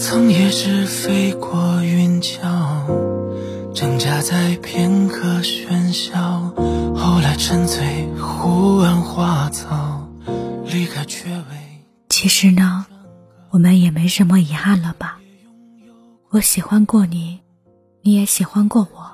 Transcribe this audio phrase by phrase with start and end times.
[0.00, 2.38] 曾也是飞过云霄，
[3.74, 6.54] 挣扎在片刻喧嚣，
[6.94, 10.08] 后来沉醉湖岸花草，
[10.66, 11.44] 离开却未。
[12.08, 12.86] 其实呢，
[13.50, 15.18] 我们也没什么遗憾了吧？
[16.30, 17.40] 我喜欢过你，
[18.02, 19.10] 你也喜欢过我，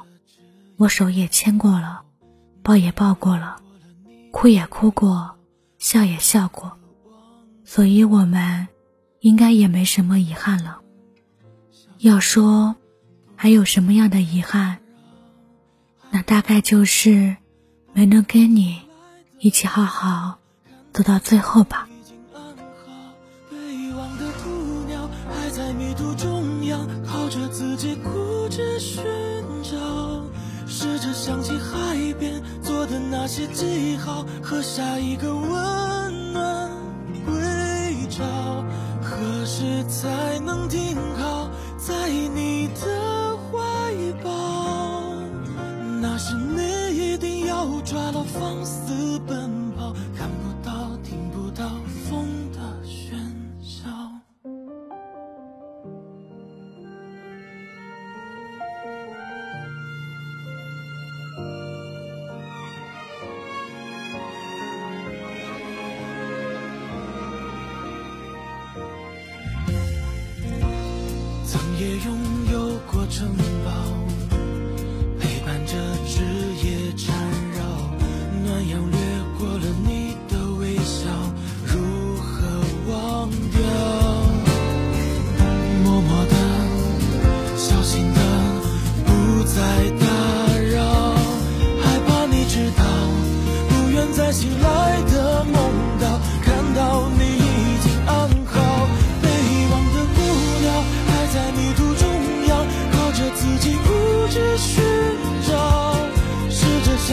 [0.76, 2.02] 我手也牵过了，
[2.62, 3.56] 抱也抱过了，
[4.30, 5.34] 哭也哭过，
[5.78, 6.70] 笑也笑过，
[7.64, 8.68] 所以我们。
[9.24, 10.80] 应该也没什么遗憾了。
[12.00, 12.76] 要说
[13.34, 14.80] 还有什么样的遗憾，
[16.10, 17.34] 那大概就是
[17.94, 18.82] 没能跟你
[19.38, 20.38] 一起好好
[20.92, 21.88] 走到最后吧。
[30.66, 35.63] 试着想起海边做的那些记号和下一个温
[40.54, 43.58] 能停靠在你的怀
[44.22, 45.12] 抱？
[46.00, 48.92] 那是你一定要抓牢放肆
[71.54, 72.18] 曾也拥
[72.50, 72.58] 有
[72.90, 73.28] 过城
[73.64, 73.70] 堡，
[75.20, 75.72] 陪伴着
[76.04, 76.20] 枝
[76.66, 77.14] 叶缠
[77.56, 77.62] 绕，
[78.44, 78.98] 暖阳掠
[79.38, 81.06] 过了你的微笑，
[81.64, 81.78] 如
[82.16, 82.34] 何
[82.90, 83.62] 忘掉？
[85.84, 86.34] 默默的，
[87.56, 88.20] 小心的，
[89.06, 89.54] 不再
[90.00, 90.06] 打
[90.58, 90.82] 扰，
[91.80, 92.82] 害怕你知道，
[93.68, 95.13] 不愿再醒来的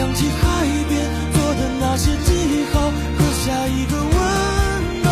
[0.02, 0.92] 想起海边
[1.32, 2.28] 做的那些记
[2.72, 4.10] 号和下一个温
[5.00, 5.06] 暖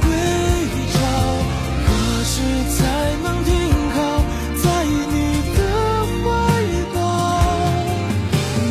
[0.00, 0.08] 归
[0.94, 0.96] 巢，
[1.84, 1.88] 何
[2.24, 2.40] 时
[2.72, 2.80] 才
[3.22, 3.52] 能停
[3.92, 3.96] 靠
[4.62, 4.64] 在
[5.12, 5.14] 你
[5.52, 5.60] 的
[6.24, 6.26] 怀
[6.94, 6.96] 抱？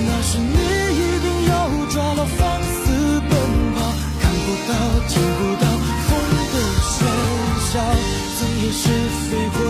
[0.07, 0.57] 那时你
[0.97, 1.53] 一定要
[1.91, 3.31] 抓牢放肆奔
[3.75, 3.77] 跑，
[4.19, 4.73] 看不到
[5.07, 5.65] 听不到
[6.07, 6.09] 风
[6.51, 6.97] 的喧
[7.69, 7.77] 嚣，
[8.39, 8.89] 曾也是
[9.29, 9.66] 飞过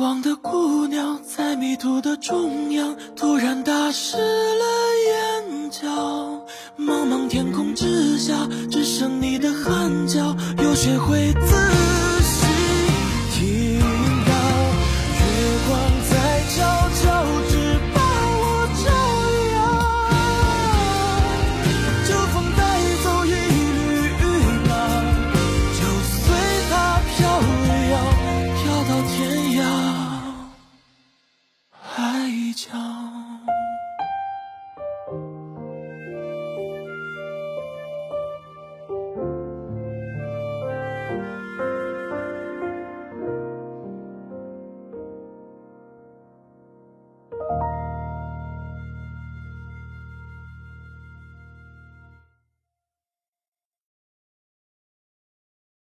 [0.00, 4.64] 望的姑娘，在迷途的中央，突然打湿了
[5.06, 6.46] 眼角。
[6.78, 8.48] 茫茫天空之下，